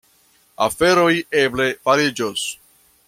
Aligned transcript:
Aferoj 0.67 1.13
eble 1.43 1.69
fariĝos. 1.85 2.51